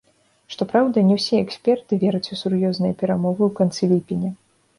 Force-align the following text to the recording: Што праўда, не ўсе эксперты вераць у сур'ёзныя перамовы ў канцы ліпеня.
Што 0.53 0.65
праўда, 0.71 1.03
не 1.09 1.17
ўсе 1.19 1.41
эксперты 1.45 1.99
вераць 2.05 2.31
у 2.37 2.39
сур'ёзныя 2.41 2.97
перамовы 3.03 3.41
ў 3.49 3.61
канцы 3.61 3.83
ліпеня. 3.95 4.35